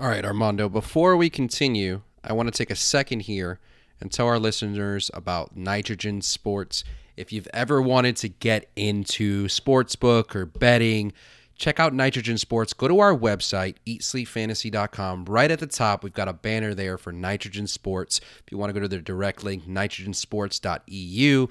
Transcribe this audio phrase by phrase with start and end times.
[0.00, 3.58] All right, Armando, before we continue, I want to take a second here
[4.00, 6.84] and tell our listeners about Nitrogen Sports.
[7.16, 11.12] If you've ever wanted to get into sportsbook or betting,
[11.56, 12.72] check out Nitrogen Sports.
[12.74, 15.24] Go to our website, eatsleepfantasy.com.
[15.24, 18.20] Right at the top, we've got a banner there for Nitrogen Sports.
[18.46, 21.48] If you want to go to the direct link, nitrogensports.eu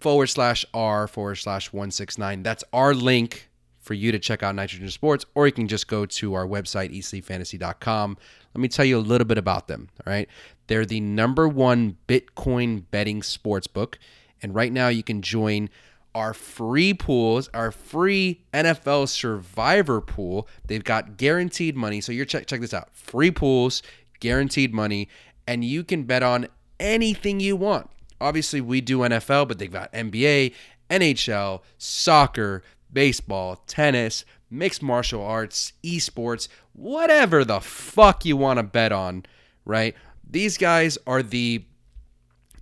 [0.00, 2.42] forward slash R forward slash 169.
[2.42, 3.49] That's our link
[3.90, 6.96] for you to check out Nitrogen Sports, or you can just go to our website,
[6.96, 8.16] eatsleepfantasy.com.
[8.54, 9.88] Let me tell you a little bit about them.
[10.06, 10.28] All right.
[10.68, 13.98] They're the number one Bitcoin betting sports book.
[14.44, 15.70] And right now you can join
[16.14, 20.46] our free pools, our free NFL survivor pool.
[20.64, 22.00] They've got guaranteed money.
[22.00, 22.90] So you're check check this out.
[22.92, 23.82] Free pools,
[24.20, 25.08] guaranteed money,
[25.48, 26.46] and you can bet on
[26.78, 27.90] anything you want.
[28.20, 30.54] Obviously, we do NFL, but they've got NBA,
[30.90, 32.62] NHL, soccer,
[32.92, 39.24] baseball, tennis, mixed martial arts, esports, whatever the fuck you want to bet on,
[39.64, 39.94] right?
[40.28, 41.64] These guys are the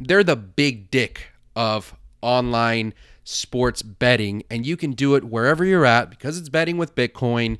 [0.01, 2.95] they're the big dick of online
[3.25, 7.59] sports betting and you can do it wherever you're at because it's betting with Bitcoin.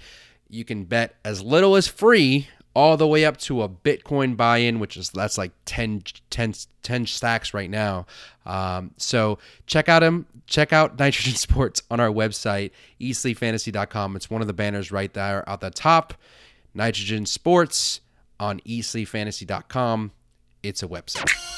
[0.49, 2.49] You can bet as little as free
[2.79, 6.55] all the way up to a Bitcoin buy-in, which is that's like 10, 10,
[6.85, 8.07] 10 stacks right now.
[8.47, 10.27] Um, so check out them.
[10.47, 12.71] Check out Nitrogen Sports on our website,
[13.01, 14.15] eatsleepfantasy.com.
[14.15, 16.15] It's one of the banners right there at the top.
[16.73, 18.01] Nitrogen Sports
[18.39, 20.13] on eatsleepfantasy.com.
[20.63, 21.58] It's a website.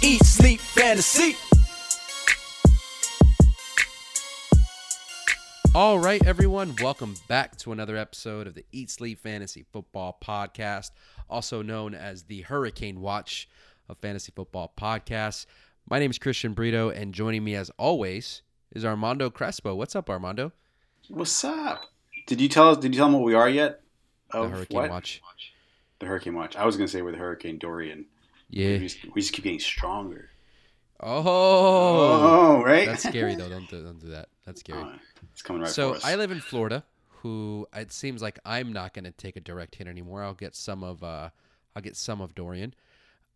[0.00, 1.36] Eat, Sleep, Fantasy.
[5.74, 10.92] All right, everyone, welcome back to another episode of the Eat Sleep Fantasy Football Podcast,
[11.28, 13.48] also known as the Hurricane Watch
[13.88, 15.46] of Fantasy Football Podcasts.
[15.90, 18.42] My name is Christian Brito, and joining me as always
[18.72, 19.74] is Armando Crespo.
[19.74, 20.52] What's up, Armando?
[21.08, 21.86] What's up?
[22.28, 22.76] Did you tell us?
[22.78, 23.80] Did you tell them what we are yet?
[24.30, 24.90] The Hurricane what?
[24.90, 25.22] Watch.
[25.98, 26.54] The Hurricane Watch.
[26.54, 28.06] I was gonna say we're the Hurricane Dorian.
[28.50, 28.72] Yeah.
[28.72, 30.30] We just, we just keep getting stronger.
[31.00, 31.22] Oh,
[32.58, 32.86] Oh, right.
[32.86, 33.48] that's scary though.
[33.48, 34.28] Don't do, don't do that.
[34.44, 34.82] That's scary.
[34.82, 34.92] Oh,
[35.32, 36.04] it's coming right so for us.
[36.04, 36.84] I live in Florida.
[37.22, 40.22] Who it seems like I'm not going to take a direct hit anymore.
[40.22, 41.30] I'll get some of uh,
[41.74, 42.74] I'll get some of Dorian.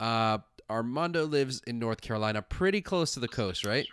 [0.00, 0.38] Uh,
[0.70, 3.86] Armando lives in North Carolina, pretty close to the coast, right?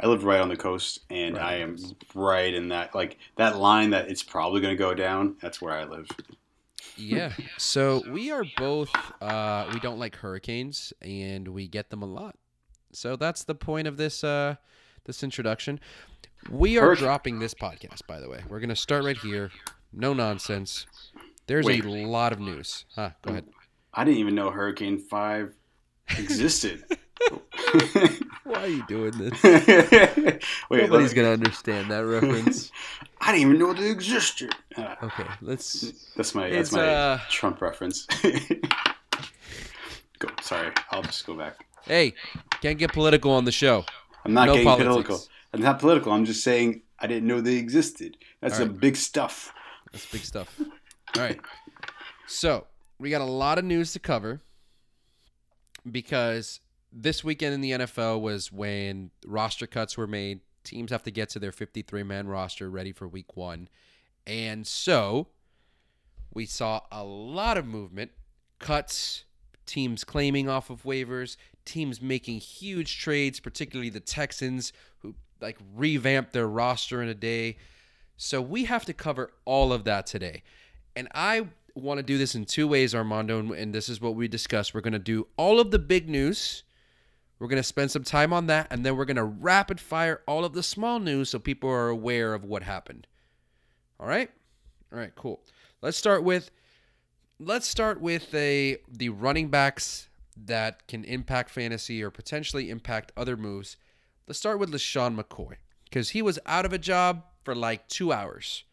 [0.00, 1.94] I live right on the coast, and Right I am coast.
[2.14, 5.36] right in that like that line that it's probably gonna go down.
[5.40, 6.08] That's where I live.
[6.96, 7.32] Yeah.
[7.58, 12.36] So we are both uh, we don't like hurricanes, and we get them a lot.
[12.92, 14.56] So that's the point of this uh,
[15.04, 15.80] this introduction.
[16.50, 18.42] We are dropping this podcast, by the way.
[18.48, 19.50] We're gonna start right here.
[19.92, 20.86] No nonsense.
[21.46, 21.84] There's Wait.
[21.84, 22.84] a lot of news.
[22.94, 23.10] Huh?
[23.22, 23.44] Go ahead.
[23.94, 25.54] I didn't even know Hurricane Five
[26.18, 26.84] existed.
[28.44, 29.42] Why are you doing this?
[30.70, 32.70] Wait, Nobody's let- gonna understand that reference.
[33.20, 34.54] I didn't even know they existed.
[34.76, 35.92] Uh, Okay, let's.
[36.16, 38.06] that's my that's my uh, Trump reference.
[40.18, 40.28] go.
[40.42, 41.64] Sorry, I'll just go back.
[41.84, 42.14] Hey,
[42.60, 43.84] can't get political on the show.
[44.24, 44.88] I'm not No getting politics.
[44.88, 45.20] political.
[45.52, 46.12] I'm not political.
[46.12, 48.16] I'm just saying I didn't know they existed.
[48.40, 49.52] That's All the big stuff.
[49.92, 50.54] That's big stuff.
[51.16, 51.40] All right.
[52.26, 52.66] So
[52.98, 54.40] we got a lot of news to cover
[55.90, 56.60] because
[56.98, 60.40] this weekend in the NFL was when roster cuts were made.
[60.64, 63.68] Teams have to get to their 53 man roster ready for week one.
[64.26, 65.28] And so
[66.32, 68.12] we saw a lot of movement,
[68.58, 69.24] cuts,
[69.66, 71.36] teams claiming off of waivers,
[71.66, 77.58] teams making huge trades, particularly the Texans, who like revamped their roster in a day.
[78.16, 80.42] So we have to cover all of that today.
[80.96, 84.28] And I want to do this in two ways, Armando, and- this is what we
[84.28, 84.72] discussed.
[84.72, 86.64] We're going to do all of the big news.
[87.38, 90.22] We're going to spend some time on that, and then we're going to rapid fire
[90.26, 93.06] all of the small news so people are aware of what happened.
[94.00, 94.30] All right?
[94.92, 95.42] All right, cool.
[95.82, 96.50] Let's start with
[97.38, 103.36] let's start with a the running backs that can impact fantasy or potentially impact other
[103.36, 103.76] moves.
[104.26, 108.12] Let's start with LeSean McCoy because he was out of a job for like two
[108.12, 108.64] hours.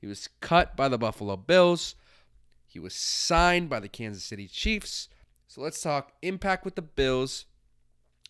[0.00, 1.94] He was cut by the Buffalo Bills.
[2.66, 5.08] He was signed by the Kansas City Chiefs.
[5.46, 7.46] So let's talk impact with the Bills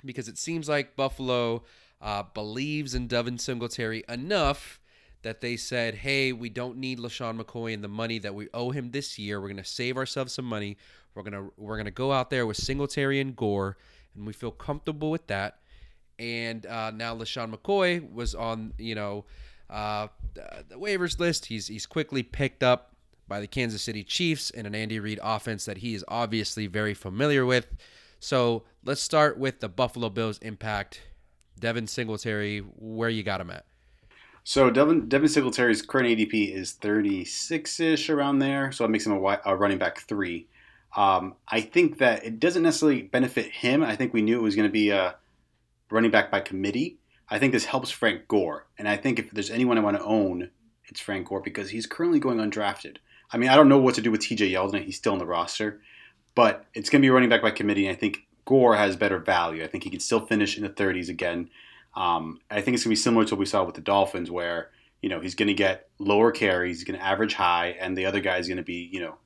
[0.06, 1.64] because it seems like Buffalo
[2.00, 4.80] uh, believes in Devin Singletary enough
[5.22, 8.70] that they said, "Hey, we don't need LeSean McCoy and the money that we owe
[8.70, 9.40] him this year.
[9.40, 10.76] We're going to save ourselves some money.
[11.14, 13.76] We're gonna we're gonna go out there with Singletary and Gore,
[14.14, 15.58] and we feel comfortable with that."
[16.18, 19.24] And uh, now LeSean McCoy was on, you know,
[19.68, 21.46] uh, the waivers list.
[21.46, 22.94] He's he's quickly picked up
[23.28, 26.94] by the Kansas City Chiefs in an Andy Reid offense that he is obviously very
[26.94, 27.66] familiar with.
[28.26, 31.00] So let's start with the Buffalo Bills impact.
[31.60, 33.66] Devin Singletary, where you got him at?
[34.42, 38.72] So Devin, Devin Singletary's current ADP is 36-ish around there.
[38.72, 40.48] So it makes him a, a running back three.
[40.96, 43.84] Um, I think that it doesn't necessarily benefit him.
[43.84, 45.14] I think we knew it was going to be a
[45.92, 46.98] running back by committee.
[47.28, 48.66] I think this helps Frank Gore.
[48.76, 50.50] And I think if there's anyone I want to own,
[50.86, 52.96] it's Frank Gore because he's currently going undrafted.
[53.30, 54.82] I mean, I don't know what to do with TJ Yeldon.
[54.82, 55.80] He's still in the roster.
[56.36, 57.88] But it's going to be running back by committee.
[57.88, 59.64] And I think Gore has better value.
[59.64, 61.50] I think he can still finish in the 30s again.
[61.96, 64.30] Um, I think it's going to be similar to what we saw with the Dolphins,
[64.30, 64.70] where
[65.02, 68.06] you know he's going to get lower carries, he's going to average high, and the
[68.06, 69.16] other guy is going to be you know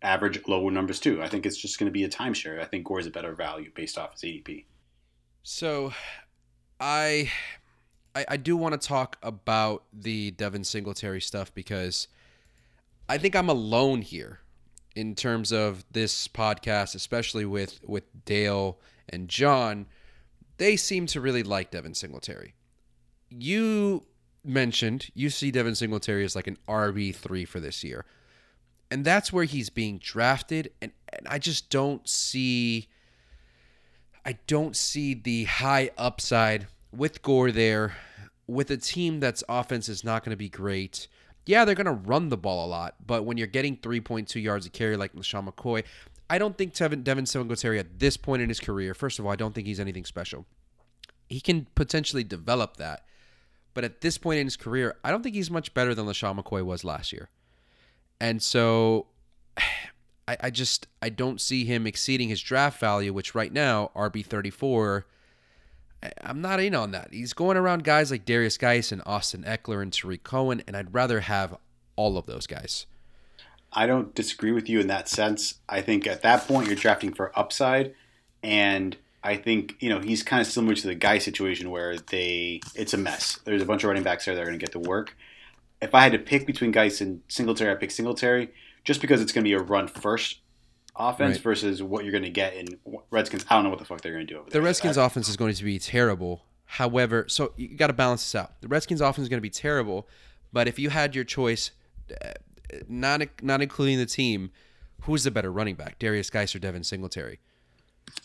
[0.00, 1.22] average lower numbers too.
[1.22, 2.60] I think it's just going to be a timeshare.
[2.60, 4.64] I think Gore is a better value based off his ADP.
[5.42, 5.92] So,
[6.78, 7.32] I,
[8.14, 12.08] I, I do want to talk about the Devin Singletary stuff because
[13.08, 14.40] I think I'm alone here
[14.94, 19.86] in terms of this podcast, especially with with Dale and John.
[20.56, 22.54] They seem to really like Devin Singletary.
[23.28, 24.04] You
[24.44, 28.04] mentioned you see Devin Singletary as like an RB three for this year,
[28.90, 30.72] and that's where he's being drafted.
[30.80, 32.88] And, and I just don't see.
[34.26, 37.94] I don't see the high upside with Gore there,
[38.46, 41.08] with a team that's offense is not going to be great.
[41.46, 44.66] Yeah, they're going to run the ball a lot, but when you're getting 3.2 yards
[44.66, 45.84] a carry like LeSean McCoy,
[46.30, 49.32] I don't think Devin, Devin Singletary at this point in his career, first of all,
[49.32, 50.46] I don't think he's anything special.
[51.28, 53.04] He can potentially develop that,
[53.74, 56.38] but at this point in his career, I don't think he's much better than LeSean
[56.38, 57.28] McCoy was last year.
[58.20, 59.06] And so
[60.26, 64.24] I, I just I don't see him exceeding his draft value, which right now, RB
[64.24, 65.06] thirty four
[66.22, 67.08] I'm not in on that.
[67.12, 70.94] He's going around guys like Darius Guice and Austin Ekeler and Tarik Cohen, and I'd
[70.94, 71.56] rather have
[71.96, 72.86] all of those guys.
[73.72, 75.54] I don't disagree with you in that sense.
[75.68, 77.94] I think at that point you're drafting for upside,
[78.42, 82.60] and I think you know he's kind of similar to the guy situation where they
[82.74, 83.40] it's a mess.
[83.44, 85.16] There's a bunch of running backs there that are going to get the work.
[85.82, 88.52] If I had to pick between Guice and Singletary, I pick Singletary
[88.84, 90.38] just because it's going to be a run first
[90.96, 91.42] offense Right.
[91.42, 92.66] versus what you're going to get in
[93.10, 93.44] Redskins.
[93.50, 94.60] I don't know what the fuck they're going to do over there.
[94.60, 96.44] The Redskins I- offense is going to be terrible.
[96.66, 98.60] However, so you got to balance this out.
[98.60, 100.08] The Redskins offense is going to be terrible,
[100.52, 101.70] but if you had your choice,
[102.22, 102.30] uh,
[102.88, 104.50] not not including the team,
[105.02, 107.38] who's the better running back, Darius Guice or Devin Singletary?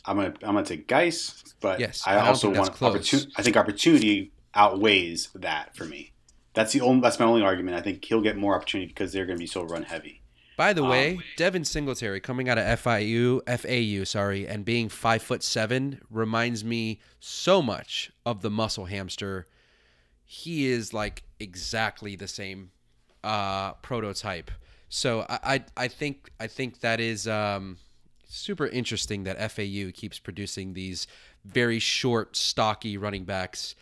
[0.05, 3.31] I'm gonna I'm gonna take Guice, but Yes, I I also want opportunity.
[3.37, 6.11] I think opportunity outweighs that for me.
[6.53, 7.01] That's the only.
[7.01, 7.77] That's my only argument.
[7.77, 10.18] I think he'll get more opportunity because they're going to be so run heavy.
[10.59, 15.23] By the Um, way, Devin Singletary coming out of FIU, FAU, sorry, and being five
[15.23, 19.47] foot seven reminds me so much of the muscle hamster.
[20.25, 22.71] He is like exactly the same
[23.23, 24.51] uh, prototype.
[24.89, 27.77] So I, I I think I think that is um,
[28.27, 31.07] super interesting that FAU keeps producing these
[31.45, 33.75] very short, stocky running backs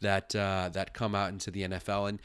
[0.00, 2.20] that uh, that come out into the NFL and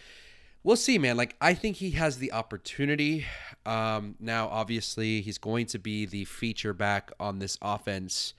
[0.68, 1.16] we'll see, man.
[1.16, 3.26] Like I think he has the opportunity.
[3.66, 8.34] Um, now, obviously, he's going to be the feature back on this offense,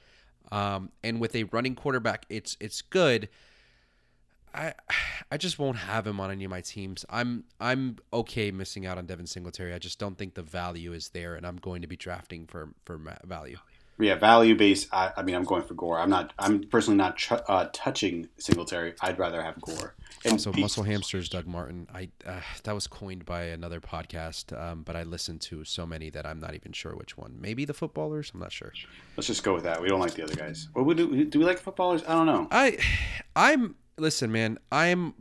[0.53, 3.29] um, and with a running quarterback, it's it's good.
[4.55, 4.75] I
[5.33, 7.05] I just won't have him on any of my teams.
[7.09, 9.73] I'm I'm okay missing out on Devin Singletary.
[9.73, 12.69] I just don't think the value is there, and I'm going to be drafting for
[12.85, 13.57] for value.
[14.01, 14.89] Yeah, value based.
[14.93, 15.99] I, I mean, I'm going for Gore.
[15.99, 16.33] I'm not.
[16.39, 18.95] I'm personally not ch- uh, touching Singletary.
[19.01, 19.95] I'd rather have Gore.
[20.25, 21.89] And Also, muscle hamsters, Doug Martin.
[21.93, 26.11] I uh, that was coined by another podcast, um, but I listened to so many
[26.11, 27.37] that I'm not even sure which one.
[27.41, 28.31] Maybe the footballers.
[28.35, 28.73] I'm not sure.
[29.17, 29.81] Let's just go with that.
[29.83, 30.69] We don't like the other guys.
[30.75, 31.25] What we do?
[31.25, 32.03] Do we like footballers?
[32.07, 32.49] I don't know.
[32.51, 32.79] I,
[33.35, 34.59] I'm listen, man.
[34.71, 35.15] I'm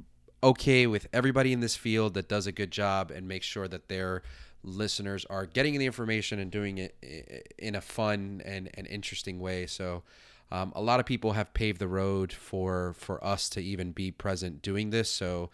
[0.44, 3.90] okay with everybody in this field that does a good job and makes sure that
[3.90, 4.22] their
[4.64, 9.66] listeners are getting the information and doing it in a fun and, and interesting way.
[9.68, 10.04] So,
[10.52, 14.12] um, a lot of people have paved the road for for us to even be
[14.12, 15.10] present doing this.
[15.10, 15.50] So,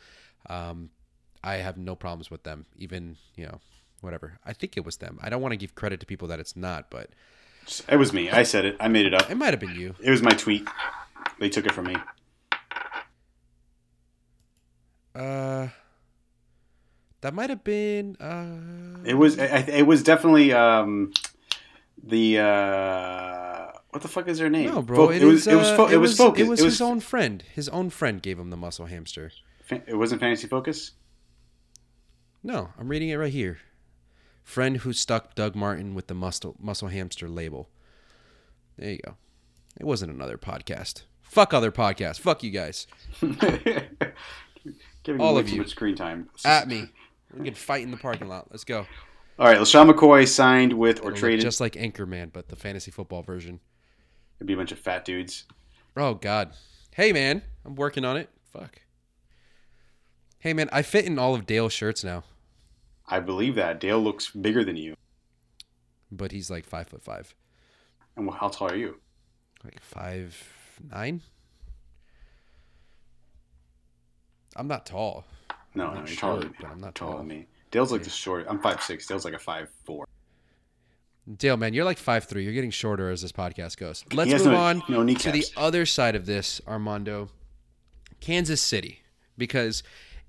[0.49, 0.89] um,
[1.43, 2.65] I have no problems with them.
[2.77, 3.59] Even you know,
[4.01, 4.39] whatever.
[4.45, 5.19] I think it was them.
[5.21, 7.09] I don't want to give credit to people that it's not, but
[7.89, 8.29] It was me.
[8.29, 8.77] I said it.
[8.79, 9.29] I made it up.
[9.29, 9.95] it might have been you.
[10.01, 10.67] It was my tweet.
[11.39, 11.95] They took it from me.
[15.15, 15.67] Uh,
[17.23, 18.15] that might have been.
[18.17, 19.37] Uh, It was.
[19.39, 21.11] It was definitely um,
[22.03, 22.39] the.
[22.39, 24.69] Uh, what the fuck is her name?
[24.69, 25.07] No, bro.
[25.07, 25.41] Fo- it, it was.
[25.41, 25.67] is, it was.
[25.67, 26.41] uh, Fo- it was focus.
[26.47, 27.43] It was his own friend.
[27.53, 29.31] His own friend gave him the muscle hamster.
[29.69, 30.91] It wasn't fantasy focus.
[32.43, 33.57] No, I'm reading it right here.
[34.43, 37.69] Friend who stuck Doug Martin with the muscle muscle hamster label.
[38.77, 39.15] There you go.
[39.79, 41.03] It wasn't another podcast.
[41.21, 42.19] Fuck other podcasts.
[42.19, 42.85] Fuck you guys.
[45.19, 45.65] All of you.
[45.67, 46.29] screen time.
[46.45, 46.89] At me.
[47.37, 48.47] We can fight in the parking lot.
[48.51, 48.85] Let's go.
[49.39, 51.41] All right, LeSean McCoy signed with or It'll traded.
[51.41, 53.59] just like Anchorman, but the fantasy football version.
[54.37, 55.45] It'd be a bunch of fat dudes.
[55.97, 56.51] Oh God.
[56.95, 58.29] Hey man, I'm working on it.
[58.51, 58.81] Fuck.
[60.39, 62.23] Hey man, I fit in all of Dale's shirts now,
[63.07, 64.95] I believe that Dale looks bigger than you.
[66.11, 67.33] but he's like five foot five,
[68.15, 68.99] And how tall are you?
[69.63, 70.51] like five
[70.91, 71.21] nine.
[74.55, 75.25] I'm not tall.
[75.75, 77.17] No, I'm no, you're taller short, than but I'm not taller tall.
[77.19, 77.47] than me.
[77.71, 78.45] Dale's like the short.
[78.47, 79.07] I'm five six.
[79.07, 80.05] Dale's like a five four.
[81.37, 82.43] Dale, man, you're like five three.
[82.43, 84.03] You're getting shorter as this podcast goes.
[84.13, 87.29] Let's move no- on no to the other side of this, Armando.
[88.19, 89.01] Kansas City,
[89.37, 89.83] because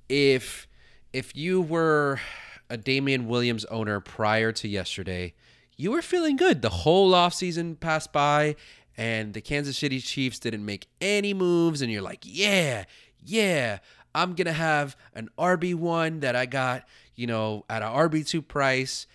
[0.08, 0.66] if
[1.12, 2.20] if you were
[2.70, 5.34] a Damien Williams owner prior to yesterday,
[5.76, 6.62] you were feeling good.
[6.62, 8.56] The whole offseason passed by,
[8.96, 12.84] and the Kansas City Chiefs didn't make any moves, and you're like, yeah,
[13.24, 13.78] yeah,
[14.14, 18.42] I'm gonna have an RB one that I got, you know, at an RB two
[18.42, 19.06] price.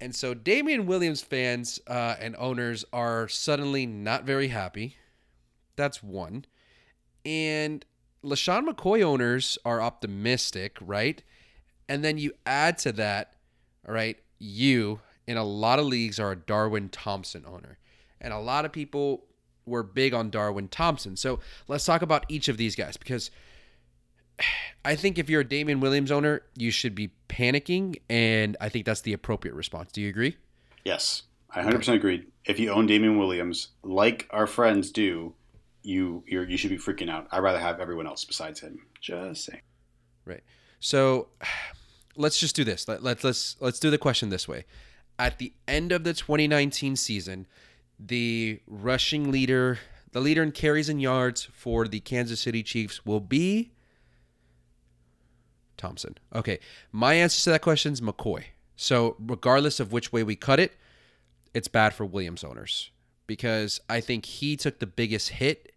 [0.00, 4.96] And so Damien Williams fans uh, and owners are suddenly not very happy.
[5.76, 6.46] That's one.
[7.24, 7.84] And
[8.24, 11.22] LeSean McCoy owners are optimistic, right?
[11.88, 13.34] And then you add to that,
[13.86, 17.78] all right, you in a lot of leagues are a Darwin Thompson owner.
[18.20, 19.24] And a lot of people
[19.66, 21.16] were big on Darwin Thompson.
[21.16, 23.30] So let's talk about each of these guys because
[24.84, 28.86] I think if you're a Damien Williams owner, you should be panicking, and I think
[28.86, 29.92] that's the appropriate response.
[29.92, 30.36] Do you agree?
[30.84, 32.26] Yes, I 100% agreed.
[32.44, 35.34] If you own Damien Williams, like our friends do,
[35.82, 37.26] you you're, you should be freaking out.
[37.30, 38.80] I'd rather have everyone else besides him.
[39.00, 39.62] Just saying.
[40.24, 40.42] Right.
[40.78, 41.28] So
[42.16, 42.88] let's just do this.
[42.88, 44.64] Let, let, let's let's do the question this way.
[45.18, 47.46] At the end of the 2019 season,
[47.98, 49.78] the rushing leader,
[50.12, 53.72] the leader in carries and yards for the Kansas City Chiefs will be
[55.80, 56.16] Thompson.
[56.34, 56.58] Okay.
[56.92, 58.44] My answer to that question is McCoy.
[58.76, 60.76] So regardless of which way we cut it,
[61.54, 62.90] it's bad for Williams owners
[63.26, 65.72] because I think he took the biggest hit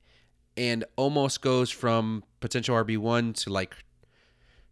[0.55, 3.75] and almost goes from potential RB1 to like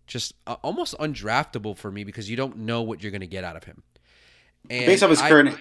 [0.07, 3.43] just uh, almost undraftable for me because you don't know what you're going to get
[3.43, 3.81] out of him.
[4.69, 5.57] And based off his I- current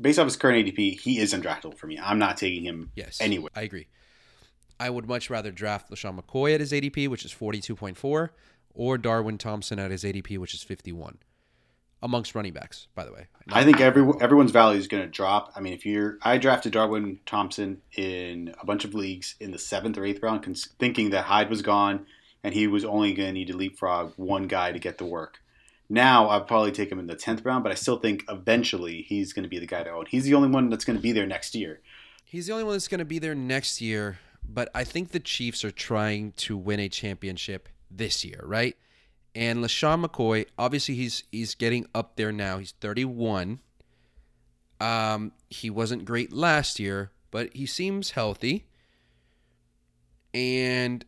[0.00, 1.98] based off his current ADP, he is undraftable for me.
[1.98, 3.18] I'm not taking him Yes.
[3.20, 3.50] anywhere.
[3.56, 3.88] I agree.
[4.78, 8.30] I would much rather draft LeSean McCoy at his ADP, which is 42.4,
[8.74, 11.18] or Darwin Thompson at his ADP, which is 51.
[12.04, 13.28] Amongst running backs, by the way.
[13.52, 15.52] I think every everyone's value is going to drop.
[15.54, 19.58] I mean, if you're, I drafted Darwin Thompson in a bunch of leagues in the
[19.58, 22.06] seventh or eighth round, cons- thinking that Hyde was gone
[22.42, 25.38] and he was only going to need to leapfrog one guy to get the work.
[25.88, 29.32] Now I'd probably take him in the tenth round, but I still think eventually he's
[29.32, 30.06] going to be the guy to own.
[30.08, 31.80] He's the only one that's going to be there next year.
[32.24, 35.20] He's the only one that's going to be there next year, but I think the
[35.20, 38.76] Chiefs are trying to win a championship this year, right?
[39.34, 42.58] And LeSean McCoy, obviously he's he's getting up there now.
[42.58, 43.60] He's 31.
[44.80, 48.66] Um, he wasn't great last year, but he seems healthy.
[50.34, 51.04] And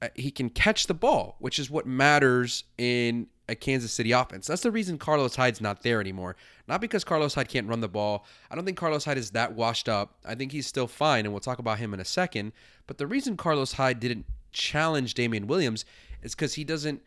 [0.00, 4.46] uh, he can catch the ball, which is what matters in a Kansas City offense.
[4.46, 6.36] That's the reason Carlos Hyde's not there anymore.
[6.68, 8.26] Not because Carlos Hyde can't run the ball.
[8.50, 10.18] I don't think Carlos Hyde is that washed up.
[10.24, 12.52] I think he's still fine, and we'll talk about him in a second.
[12.86, 15.84] But the reason Carlos Hyde didn't challenge Damien Williams
[16.22, 17.02] is because he doesn't.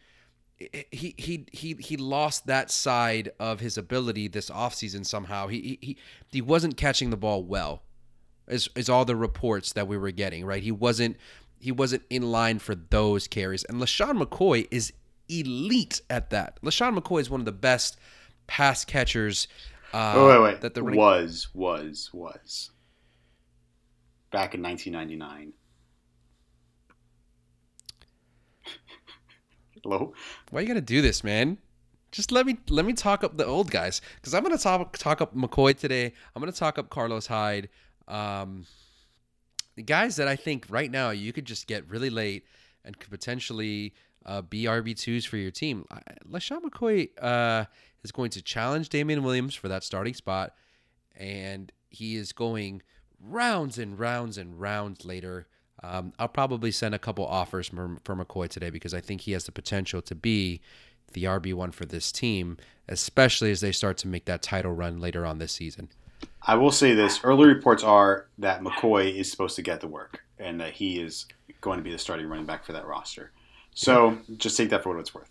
[0.92, 5.48] He he he he lost that side of his ability this offseason somehow.
[5.48, 5.98] He he
[6.32, 7.82] he wasn't catching the ball well.
[8.48, 10.62] Is is all the reports that we were getting, right?
[10.62, 11.18] He wasn't
[11.60, 13.64] he wasn't in line for those carries.
[13.64, 14.94] And LeSean McCoy is
[15.30, 16.62] elite at that.
[16.62, 17.98] LeSean McCoy is one of the best
[18.48, 19.48] pass catchers.
[19.94, 22.72] Uh, Oh wait, wait, That the was was was
[24.32, 25.54] back in 1999.
[29.84, 30.14] Hello.
[30.52, 31.58] why are you gonna do this, man?
[32.12, 35.22] Just let me let me talk up the old guys because I'm gonna talk talk
[35.22, 36.14] up McCoy today.
[36.36, 37.70] I'm gonna talk up Carlos Hyde.
[38.08, 38.66] Um,
[39.76, 42.46] the guys that I think right now you could just get really late
[42.84, 43.94] and could potentially
[44.26, 45.86] uh, be RB twos for your team.
[46.30, 47.66] LeSean McCoy uh,
[48.04, 50.54] is going to challenge Damien Williams for that starting spot,
[51.16, 52.82] and he is going
[53.20, 55.48] rounds and rounds and rounds later.
[55.84, 59.32] Um, I'll probably send a couple offers for, for McCoy today because I think he
[59.32, 60.62] has the potential to be
[61.14, 62.58] the RB one for this team,
[62.88, 65.90] especially as they start to make that title run later on this season.
[66.44, 70.24] I will say this: early reports are that McCoy is supposed to get the work,
[70.40, 71.26] and that he is
[71.62, 73.32] going to be the starting running back for that roster.
[73.74, 75.30] So just take that for what it's worth.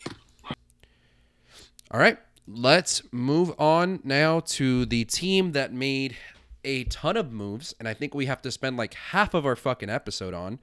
[1.93, 6.17] All right, let's move on now to the team that made
[6.65, 9.57] a ton of moves, and I think we have to spend like half of our
[9.57, 10.59] fucking episode on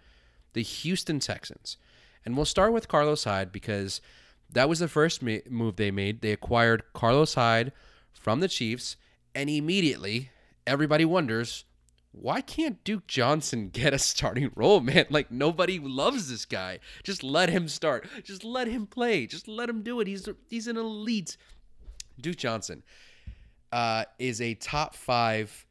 [0.54, 1.78] the Houston Texans.
[2.26, 4.02] And we'll start with Carlos Hyde because
[4.50, 6.22] that was the first move they made.
[6.22, 7.72] They acquired Carlos Hyde
[8.14, 8.98] from the Chiefs,
[9.34, 10.32] and immediately
[10.66, 11.66] everybody wonders
[12.22, 15.06] why can't Duke Johnson get a starting role, man?
[15.18, 16.80] Like nobody loves this guy.
[17.04, 18.08] Just let him start.
[18.24, 19.26] Just let him play.
[19.26, 20.08] Just let him do it.
[20.08, 21.38] He's he's an elite.
[22.20, 22.84] Duke Johnson
[23.72, 25.66] uh, is a top five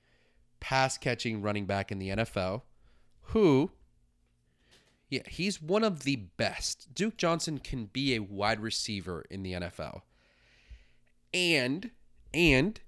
[0.67, 2.63] pass catching running back in the NFL.
[3.27, 3.71] Who?
[5.09, 6.93] Yeah, he's one of the best.
[6.93, 10.01] Duke Johnson can be a wide receiver in the NFL.
[11.33, 11.93] And
[12.35, 12.81] and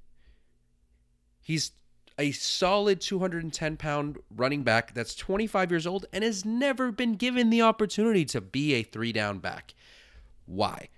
[1.40, 1.70] he's
[2.18, 7.49] a solid 210 pound running back that's 25 years old and has never been given
[7.49, 9.75] the opportunity to be a three down back.
[10.47, 10.88] Why?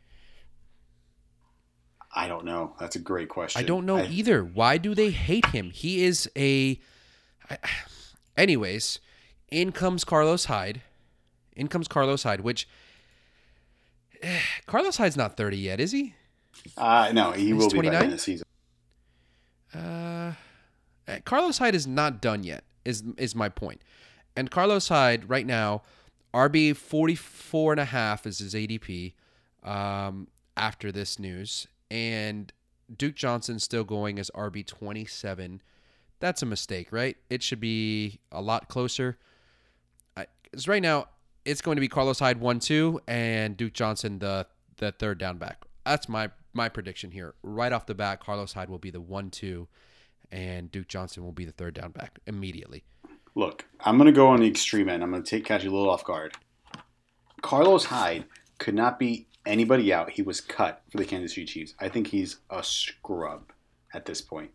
[2.14, 2.74] I don't know.
[2.80, 3.60] That's a great question.
[3.60, 4.42] I don't know either.
[4.44, 5.70] Why do they hate him?
[5.70, 6.80] He is a.
[8.36, 8.98] Anyways,
[9.50, 10.82] in comes Carlos Hyde.
[11.54, 12.68] In comes Carlos Hyde, which.
[14.66, 16.14] Carlos Hyde's not 30 yet, is he?
[16.76, 18.02] Uh, no, he He's will be by the 29?
[18.02, 18.46] end of the season.
[19.72, 20.32] Uh,
[21.24, 22.64] Carlos Hyde is not done yet.
[22.84, 23.82] Is is my point.
[24.36, 25.82] And Carlos Hyde right now,
[26.32, 29.12] RB 44 and a half is his ADP
[29.62, 32.52] um, after this news, and
[32.96, 35.62] Duke Johnson still going as RB 27.
[36.18, 37.16] That's a mistake, right?
[37.28, 39.18] It should be a lot closer.
[40.14, 41.06] Because right now
[41.44, 45.38] it's going to be Carlos Hyde one two and Duke Johnson the the third down
[45.38, 45.64] back.
[45.84, 47.34] That's my my prediction here.
[47.42, 49.68] Right off the bat, Carlos Hyde will be the one two,
[50.30, 52.84] and Duke Johnson will be the third down back immediately.
[53.34, 55.02] Look, I'm going to go on the extreme end.
[55.02, 56.34] I'm going to take catch you a little off guard.
[57.42, 58.24] Carlos Hyde
[58.58, 60.10] could not beat anybody out.
[60.10, 61.74] He was cut for the Kansas City Chiefs.
[61.80, 63.52] I think he's a scrub
[63.92, 64.50] at this point.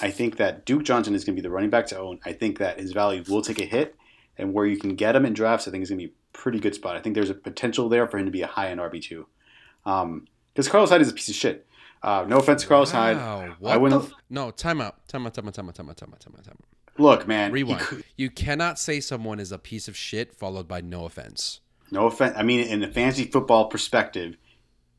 [0.00, 2.20] I think that Duke Johnson is going to be the running back to own.
[2.24, 3.96] I think that his value will take a hit,
[4.38, 6.16] and where you can get him in drafts, I think is going to be a
[6.38, 6.96] pretty good spot.
[6.96, 9.26] I think there's a potential there for him to be a high end RB two,
[9.84, 11.66] because Carlos Hyde is a piece of shit.
[12.02, 13.16] Uh, no offense to Carlos Hyde.
[13.16, 15.74] Wow, I what the wouldn't f- no time out, time out, time out, time out,
[15.74, 17.00] time out, time out, time out, time out.
[17.00, 17.52] look, man.
[17.52, 17.80] Rewind.
[17.80, 21.60] could- You cannot say someone is a piece of shit followed by no offense.
[21.90, 22.34] No offense.
[22.36, 24.36] I mean, in a fantasy football perspective,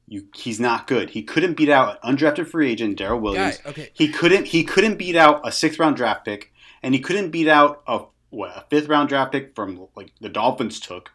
[0.07, 1.11] you he's not good.
[1.11, 3.57] He couldn't beat out an undrafted free agent Darrel Williams.
[3.57, 3.89] Guy, okay.
[3.93, 4.47] He couldn't.
[4.47, 6.51] He couldn't beat out a sixth round draft pick,
[6.83, 10.29] and he couldn't beat out a what a fifth round draft pick from like the
[10.29, 11.11] Dolphins took,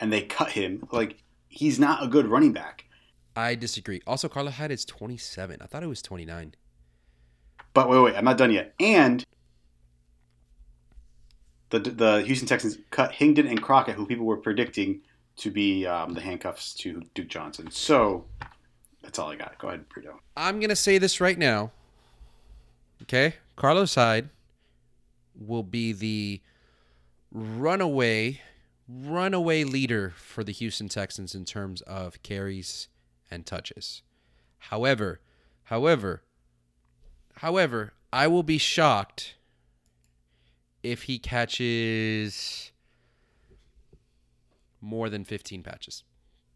[0.00, 0.88] and they cut him.
[0.90, 2.84] Like he's not a good running back.
[3.36, 4.00] I disagree.
[4.06, 5.58] Also, Carlos Hyde is 27.
[5.60, 6.54] I thought it was 29.
[7.72, 8.74] But wait, wait, I'm not done yet.
[8.80, 9.24] And
[11.70, 15.02] the the Houston Texans cut Higdon and Crockett, who people were predicting
[15.38, 17.70] to be um, the handcuffs to Duke Johnson.
[17.70, 18.24] So
[19.02, 19.58] that's all I got.
[19.58, 20.20] Go ahead, Brito.
[20.36, 21.72] I'm going to say this right now.
[23.02, 23.34] Okay?
[23.56, 24.28] Carlos Hyde
[25.34, 26.40] will be the
[27.32, 28.40] runaway
[28.88, 32.88] runaway leader for the Houston Texans in terms of carries
[33.30, 34.02] and touches.
[34.58, 35.20] However,
[35.64, 36.22] however,
[37.36, 39.34] however, I will be shocked
[40.82, 42.72] if he catches
[44.88, 46.02] more than 15 patches.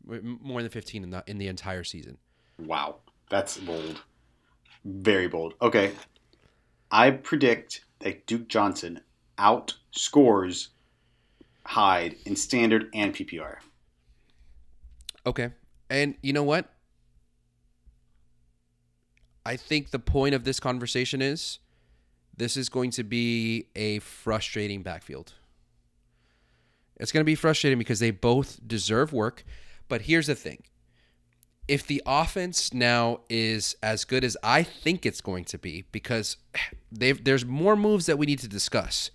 [0.05, 2.18] More than 15 in the in the entire season.
[2.59, 2.97] Wow,
[3.31, 4.03] that's bold.
[4.85, 5.55] Very bold.
[5.62, 5.92] Okay.
[6.90, 9.01] I predict that Duke Johnson
[9.38, 10.68] outscores
[11.64, 13.59] Hyde in standard and PPR.
[15.25, 15.51] Okay.
[15.88, 16.68] And you know what?
[19.47, 21.61] I think the point of this conversation is
[22.37, 25.35] this is going to be a frustrating backfield.
[27.03, 29.45] It's going to be frustrating because they both deserve work.
[29.88, 30.62] But here's the thing
[31.69, 36.37] if the offense now is as good as I think it's going to be, because
[36.91, 39.11] there's more moves that we need to discuss,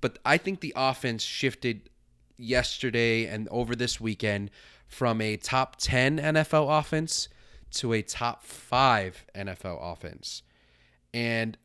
[0.00, 1.90] but I think the offense shifted
[2.36, 4.50] yesterday and over this weekend
[4.86, 7.28] from a top 10 NFL offense
[7.72, 10.42] to a top 5 NFL offense.
[11.14, 11.58] And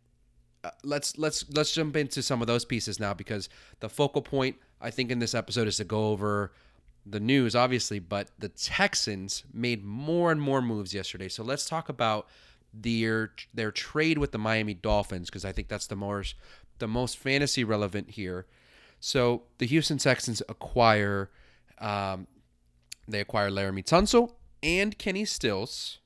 [0.63, 3.48] uh, let's let's let's jump into some of those pieces now because
[3.80, 6.52] the focal point I think in this episode is to go over
[7.10, 11.30] the news obviously but the Texans made more and more moves yesterday.
[11.30, 12.28] So let's talk about
[12.74, 16.36] their their trade with the Miami Dolphins because I think that's the most
[16.80, 18.46] the most fantasy relevant here.
[19.00, 21.30] So the Houston Texans acquire
[21.80, 22.28] um,
[23.08, 26.00] they acquire Laremy Tunsil and Kenny Stills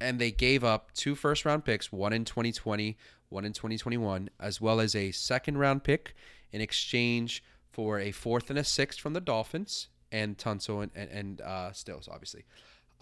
[0.00, 2.96] and they gave up two first round picks, one in 2020,
[3.28, 6.14] one in 2021, as well as a second round pick
[6.52, 7.42] in exchange
[7.76, 11.72] for a fourth and a sixth from the Dolphins and Tunsil and, and, and uh,
[11.72, 12.44] Stills, obviously.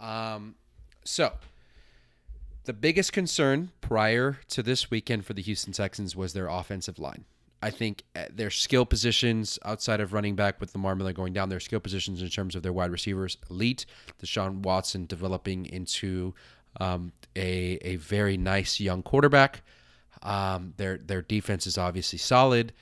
[0.00, 0.56] Um,
[1.04, 1.26] so
[2.64, 7.26] The biggest concern prior to this weekend for the Houston Texans was their offensive line.
[7.62, 11.50] I think uh, their skill positions outside of running back with Lamar Miller going down,
[11.50, 13.84] their skill positions in terms of their wide receivers, elite.
[14.22, 16.34] Deshaun Watson developing into
[16.80, 19.62] um, a, a very nice young quarterback.
[20.22, 22.72] Um, their their defense is obviously solid.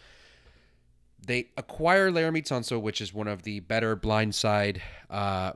[1.25, 5.53] They acquire Laremy Tunsil, which is one of the better blindside uh,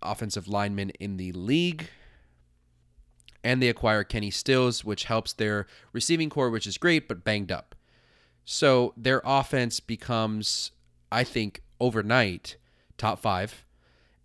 [0.00, 1.88] offensive linemen in the league.
[3.44, 7.50] And they acquire Kenny Stills, which helps their receiving corps, which is great, but banged
[7.50, 7.74] up.
[8.44, 10.70] So their offense becomes,
[11.10, 12.56] I think, overnight
[12.98, 13.64] top five.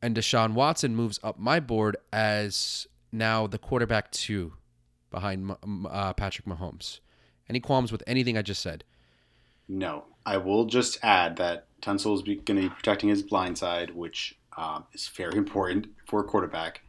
[0.02, 4.54] And Deshaun Watson moves up my board as now the quarterback two
[5.10, 5.56] behind
[5.89, 7.00] uh, Patrick Mahomes.
[7.50, 8.84] Any qualms with anything I just said?
[9.67, 10.06] No.
[10.25, 14.38] I will just add that Tunsil is going to be protecting his blind side, which
[14.58, 16.82] um, is very important for a quarterback.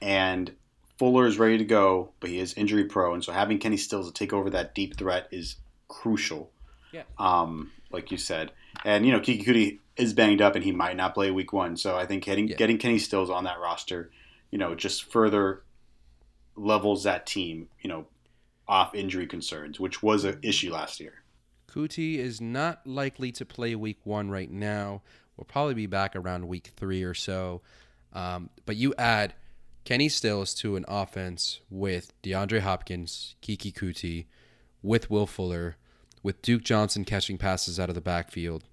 [0.00, 0.52] And
[0.98, 3.14] Fuller is ready to go, but he is injury prone.
[3.14, 5.56] And so having Kenny Stills to take over that deep threat is
[5.88, 6.50] crucial.
[6.92, 7.02] Yeah.
[7.18, 8.52] Um, like you said,
[8.84, 11.76] and you know Keke Coutee is banged up and he might not play week one.
[11.76, 12.56] So I think getting yeah.
[12.56, 14.10] getting Kenny Stills on that roster,
[14.50, 15.62] you know, just further
[16.56, 18.06] levels that team, you know,
[18.66, 21.22] off injury concerns, which was an issue last year.
[21.70, 25.02] Coutee is not likely to play week one right now.
[25.36, 27.62] We'll probably be back around week three or so.
[28.12, 29.34] Um, but you add
[29.84, 34.26] Kenny Stills to an offense with DeAndre Hopkins, Keke Coutee,
[34.82, 35.76] with Will Fuller,
[36.22, 38.64] with Duke Johnson catching passes out of the backfield.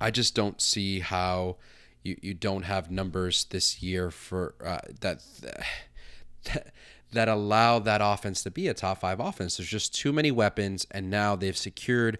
[0.00, 1.56] I just don't see how
[2.02, 5.22] you, you don't have numbers this year for uh, that,
[6.44, 6.72] that
[7.12, 9.56] that allow that offense to be a top five offense.
[9.56, 12.18] There's just too many weapons, and now they've secured.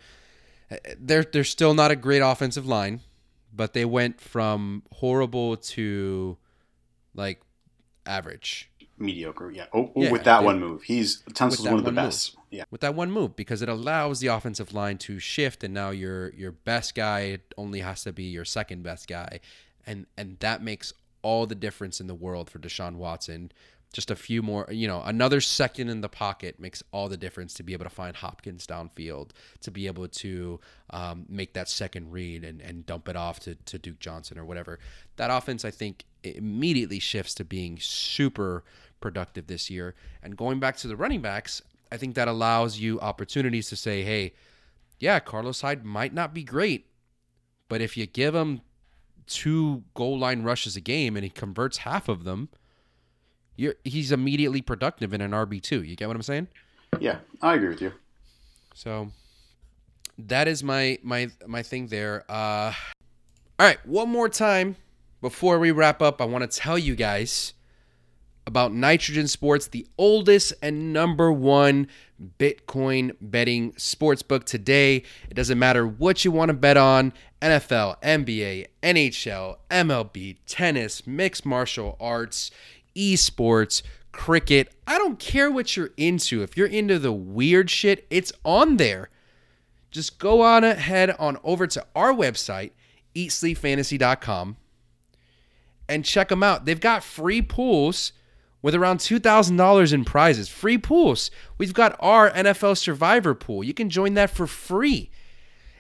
[0.99, 3.01] They're they're still not a great offensive line,
[3.55, 6.37] but they went from horrible to
[7.15, 7.41] like
[8.05, 9.51] average mediocre.
[9.51, 9.67] Yeah.
[9.73, 12.37] Oh, yeah, with that one move, he's Tunsil's one of the best.
[12.37, 12.45] Move.
[12.51, 12.65] Yeah.
[12.71, 16.33] With that one move, because it allows the offensive line to shift, and now your
[16.35, 19.41] your best guy only has to be your second best guy,
[19.87, 23.51] and and that makes all the difference in the world for Deshaun Watson.
[23.97, 27.55] Just a few more, you know, another second in the pocket makes all the difference
[27.55, 29.31] to be able to find Hopkins downfield,
[29.63, 33.55] to be able to um, make that second read and, and dump it off to,
[33.55, 34.79] to Duke Johnson or whatever.
[35.17, 38.65] That offense, I think, immediately shifts to being super
[39.01, 39.95] productive this year.
[40.23, 44.03] And going back to the running backs, I think that allows you opportunities to say,
[44.03, 44.35] hey,
[44.99, 46.91] yeah, Carlos Hyde might not be great,
[47.71, 48.61] but if you give him
[49.27, 52.51] two goal line rushes a game and he converts half of them,
[53.57, 55.83] you're, he's immediately productive in an RB two.
[55.83, 56.49] You get what I'm saying?
[57.01, 57.93] Yeah, I agree with you.
[58.75, 59.11] So
[60.19, 62.25] that is my my my thing there.
[62.29, 62.73] Uh,
[63.59, 64.77] all right, one more time
[65.21, 67.55] before we wrap up, I want to tell you guys
[68.47, 71.89] about Nitrogen Sports, the oldest and number one
[72.39, 75.03] Bitcoin betting sportsbook today.
[75.29, 81.45] It doesn't matter what you want to bet on NFL, NBA, NHL, MLB, tennis, mixed
[81.45, 82.51] martial arts,
[82.97, 83.83] esports,
[84.13, 84.73] cricket.
[84.87, 86.43] I don't care what you're into.
[86.43, 89.11] If you're into the weird shit, it's on there.
[89.91, 92.73] Just go on ahead on over to our website,
[93.15, 94.57] eatsleepfantasy.com,
[95.89, 96.65] and check them out.
[96.65, 98.13] They've got free pools
[98.63, 100.49] with around $2,000 in prizes.
[100.49, 101.31] Free pools.
[101.57, 103.63] We've got our NFL Survivor pool.
[103.63, 105.11] You can join that for free.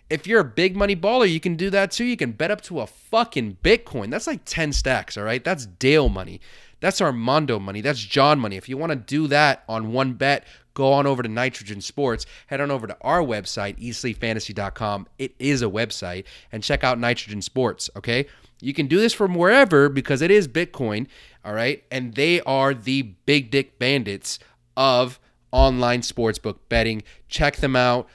[0.09, 2.05] If you're a big money baller, you can do that too.
[2.05, 4.11] You can bet up to a fucking Bitcoin.
[4.11, 5.43] That's like 10 stacks, all right?
[5.43, 6.41] That's Dale money.
[6.81, 7.81] That's Armando money.
[7.81, 8.57] That's John money.
[8.57, 12.27] If you want to do that on one bet, go on over to Nitrogen Sports.
[12.49, 15.07] Head on over to our website, eatsleepfantasy.com.
[15.19, 16.25] It is a website.
[16.53, 18.27] And check out Nitrogen Sports, okay?
[18.61, 21.07] You can do this from wherever because it is Bitcoin,
[21.45, 21.83] all right?
[21.91, 24.39] And they are the big dick bandits
[24.77, 25.19] of
[25.53, 27.03] online sportsbook betting.
[27.29, 28.09] Check them out.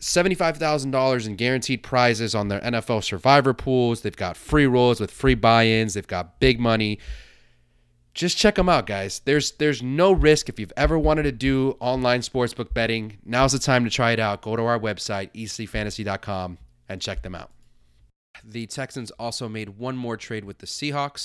[0.00, 4.02] $75,000 in guaranteed prizes on their NFL survivor pools.
[4.02, 5.94] They've got free rolls with free buy ins.
[5.94, 7.00] They've got big money.
[8.18, 9.20] Just check them out, guys.
[9.26, 13.18] There's there's no risk if you've ever wanted to do online sportsbook betting.
[13.24, 14.42] Now's the time to try it out.
[14.42, 17.52] Go to our website, eatsleepfantasy.com, and check them out.
[18.42, 21.20] The Texans also made one more trade with the Seahawks.